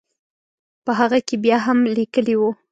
په 0.85 0.91
هغه 0.99 1.19
کې 1.27 1.35
بیا 1.43 1.57
هم 1.65 1.79
لیکلي 1.97 2.35
وو. 2.37 2.51